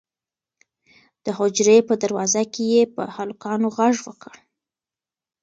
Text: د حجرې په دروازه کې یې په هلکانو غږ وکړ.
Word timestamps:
د 1.23 1.25
حجرې 1.37 1.77
په 1.87 1.93
دروازه 2.03 2.43
کې 2.53 2.63
یې 2.73 2.83
په 2.95 3.03
هلکانو 3.15 3.67
غږ 3.77 3.95
وکړ. 4.07 4.35